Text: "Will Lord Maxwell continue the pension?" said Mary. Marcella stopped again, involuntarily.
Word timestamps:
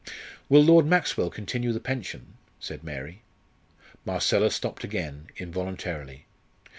"Will 0.49 0.63
Lord 0.63 0.87
Maxwell 0.87 1.29
continue 1.29 1.71
the 1.73 1.79
pension?" 1.79 2.33
said 2.59 2.83
Mary. 2.83 3.21
Marcella 4.03 4.49
stopped 4.49 4.83
again, 4.83 5.27
involuntarily. 5.37 6.25